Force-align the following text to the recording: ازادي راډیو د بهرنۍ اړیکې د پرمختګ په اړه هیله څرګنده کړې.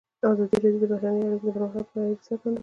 ازادي 0.29 0.55
راډیو 0.63 0.81
د 0.81 0.85
بهرنۍ 0.91 1.21
اړیکې 1.27 1.45
د 1.47 1.49
پرمختګ 1.55 1.85
په 1.91 1.97
اړه 1.99 2.05
هیله 2.09 2.23
څرګنده 2.27 2.57
کړې. 2.57 2.59